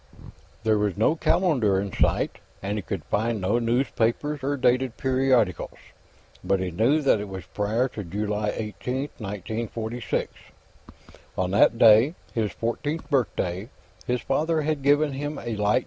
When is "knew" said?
6.71-7.03